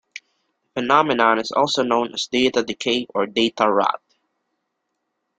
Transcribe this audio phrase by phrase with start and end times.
[0.73, 4.01] The phenomenon is also known as data decay or data rot.